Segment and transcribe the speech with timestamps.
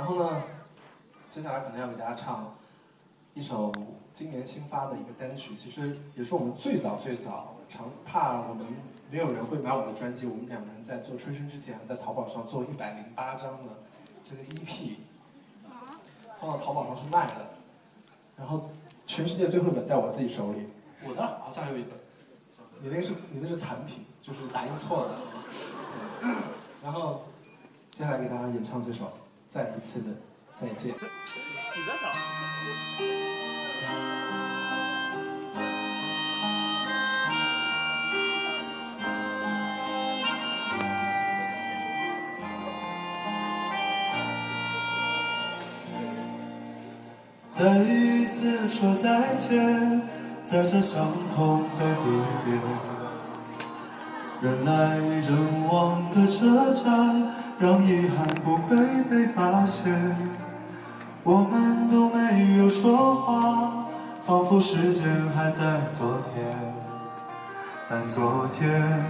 [0.00, 0.42] 然后呢，
[1.28, 2.54] 接下来可能要给大家唱
[3.34, 3.70] 一首
[4.14, 8.64] 今年新发的一个单曲，其实也是我们最早最早常怕我们
[9.10, 13.82] 没有人会买我们的专辑，我们两个人在做春生之前，在淘宝上做一百零八张的
[14.24, 14.94] 这个 EP，
[16.40, 17.50] 放到淘宝上去卖的，
[18.38, 18.70] 然后
[19.06, 20.66] 全世界最后一本在我自己手里，
[21.04, 21.92] 我那好像有一本，
[22.80, 25.18] 你那个是你那是残品，就是打印错了。
[26.82, 27.24] 然后
[27.90, 29.04] 接下来给大家演唱这首
[29.52, 30.06] 《再一次的
[30.60, 30.94] 再见》。
[30.94, 32.06] 你在哪？
[47.58, 50.00] 再一次说再见，
[50.46, 51.04] 在这相
[51.34, 52.04] 同的地
[52.44, 52.56] 点，
[54.42, 58.76] 人来人往的车站，让遗憾不会
[59.10, 59.92] 被发现。
[61.22, 63.84] 我们都没有说话，
[64.24, 66.42] 仿佛时间还在昨天，
[67.86, 69.04] 但昨天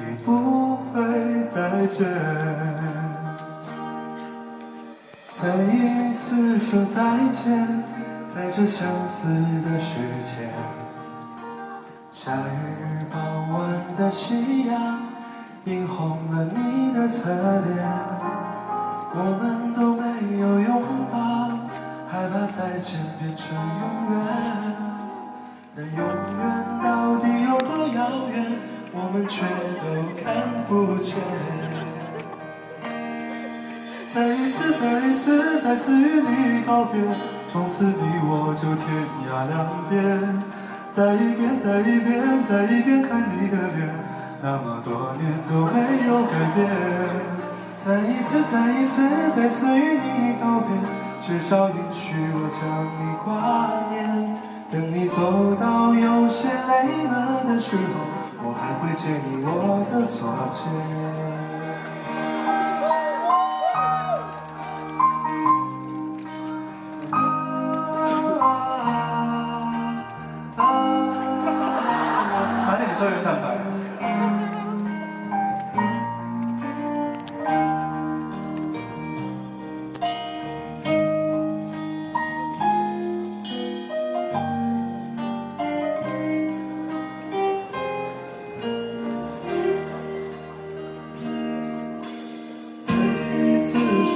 [0.00, 2.08] 已不会再见。
[5.34, 7.84] 再一次说再见，
[8.34, 9.28] 在这相似
[9.66, 10.48] 的时间。
[12.10, 13.60] 夏日傍晚
[13.94, 14.98] 的夕阳，
[15.64, 17.70] 映红了你的侧脸。
[19.12, 21.16] 我们都没有拥抱，
[22.08, 24.16] 害怕再见变成永远。
[25.74, 25.98] 但永
[26.38, 26.42] 远
[26.82, 28.34] 到底有多遥远，
[28.92, 29.46] 我们却
[29.80, 29.84] 都
[30.22, 30.24] 看
[30.68, 31.16] 不见。
[34.12, 37.00] 再一次，再一次，再次与你告别，
[37.46, 39.54] 从此你我就天涯两
[39.88, 40.42] 边。
[40.92, 43.88] 再一遍，再一遍，再一遍看你的脸，
[44.42, 46.58] 那么多年都没有改变。
[47.84, 50.68] 再一次，再一次，再次与你告别，
[51.20, 52.60] 至少允许我将
[52.98, 54.36] 你挂念。
[54.70, 57.82] 等你走到有些累了的时候，
[58.42, 61.29] 我还会借你我的左肩。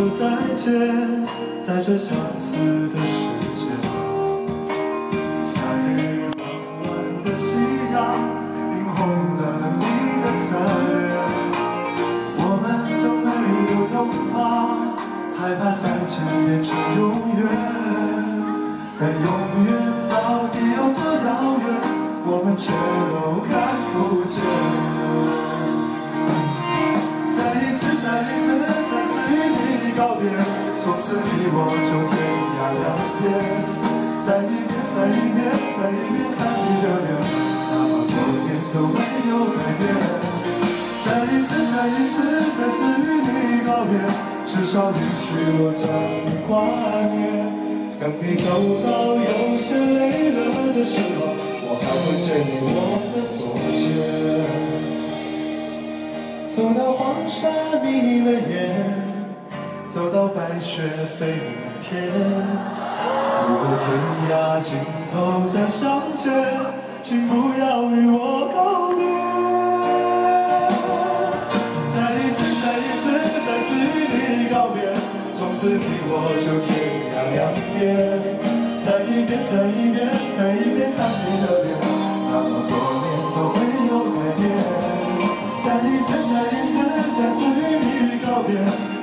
[0.00, 0.24] 说再
[0.56, 0.72] 见，
[1.66, 2.56] 在这相似
[2.88, 3.20] 的时
[3.54, 3.68] 间。
[5.44, 6.40] 夏日傍
[6.80, 6.88] 晚
[7.22, 7.44] 的夕
[7.92, 8.96] 阳，映红
[9.36, 9.42] 了
[9.76, 9.84] 你
[10.22, 10.56] 的侧
[10.88, 10.88] 脸。
[12.32, 12.64] 我们
[13.02, 13.28] 都没
[13.68, 14.40] 有拥抱，
[15.36, 16.16] 害怕再见
[16.46, 17.38] 变成永远。
[18.98, 19.28] 但永
[19.66, 19.68] 远
[20.08, 21.28] 到底有多遥
[21.60, 21.68] 远，
[22.24, 23.52] 我们却都看
[23.92, 24.79] 不见。
[30.00, 30.24] 告别，
[30.80, 32.16] 从此你我就天
[32.56, 32.88] 涯两
[33.20, 33.28] 边。
[34.24, 35.44] 再一遍，再一遍，
[35.76, 37.12] 再一遍看你的脸，
[37.68, 38.96] 那么多年都没
[39.28, 39.84] 有改变。
[41.04, 42.16] 再一次，再一次，
[42.56, 43.92] 再次与你告别，
[44.48, 45.28] 至少允许
[45.60, 45.84] 我曾
[46.48, 46.48] 怀
[47.12, 47.20] 念。
[48.00, 48.48] 等你走
[48.80, 48.88] 到
[49.20, 51.28] 有些累了的时候，
[51.68, 53.38] 我还会借你我的左
[53.76, 53.84] 肩。
[56.48, 57.48] 走到黄沙
[57.84, 57.86] 迷
[58.24, 58.69] 了眼，
[60.60, 60.82] 雪
[61.18, 61.26] 飞
[61.64, 61.88] 满天。
[63.48, 63.88] 如果天
[64.30, 64.78] 涯尽
[65.12, 65.14] 头
[65.48, 66.30] 再相见，
[67.00, 69.00] 请不要与我告别。
[71.96, 73.04] 再一次，再一次，
[73.46, 73.98] 再次与
[74.36, 74.78] 你告别，
[75.36, 76.68] 从此你我就天
[77.10, 77.38] 涯两
[77.74, 77.80] 边。
[78.84, 79.98] 再一遍，再一遍，
[80.36, 81.68] 再一遍看你的脸，
[82.30, 84.40] 那么多年都没有改变。
[85.64, 86.72] 再一次，再一次，
[87.16, 87.72] 再次与
[88.04, 88.50] 你告别，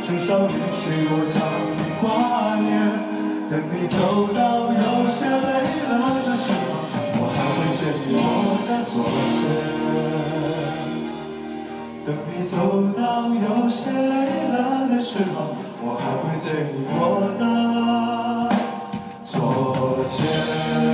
[0.08, 1.36] 至少允许我将
[1.76, 2.66] 你挂念。
[3.52, 3.98] 等你走
[4.34, 5.36] 到有些累
[5.84, 5.92] 了
[6.24, 6.80] 的时候，
[7.20, 8.24] 我还会借你我
[8.64, 9.04] 的左
[9.36, 9.40] 肩。
[12.06, 12.56] 等你走
[12.96, 13.04] 到
[13.36, 15.36] 有些累了的时候，
[15.84, 16.96] 我还会借你我
[17.38, 17.44] 的
[19.26, 19.28] 左
[20.06, 20.87] 肩。